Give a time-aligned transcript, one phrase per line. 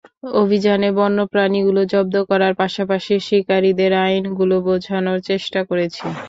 [0.35, 6.05] অভিযানে বন্য প্রাণীগুলো জব্দ করার পাশাপাশি শিকারিদের আইনগুলো বোঝানোর চেষ্টা করেছি।